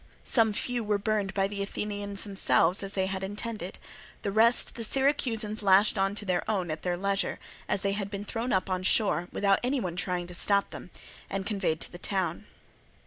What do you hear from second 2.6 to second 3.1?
as they